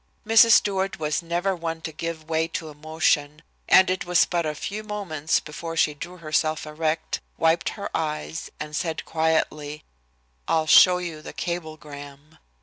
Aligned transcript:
Mrs. 0.25 0.53
Stewart 0.53 0.97
was 0.97 1.21
never 1.21 1.55
one 1.55 1.79
to 1.81 1.91
give 1.91 2.27
way 2.27 2.47
to 2.47 2.69
emotion, 2.69 3.43
and 3.69 3.87
it 3.87 4.03
was 4.03 4.25
but 4.25 4.47
a 4.47 4.55
few 4.55 4.81
moments 4.81 5.39
before 5.39 5.77
she 5.77 5.93
drew 5.93 6.17
herself 6.17 6.65
erect, 6.65 7.19
wiped 7.37 7.69
her 7.77 7.95
eyes, 7.95 8.49
and 8.59 8.75
said 8.75 9.05
quietly: 9.05 9.83
"I'll 10.47 10.65
show 10.65 10.97
you 10.97 11.21
the 11.21 11.33
cablegram." 11.33 12.39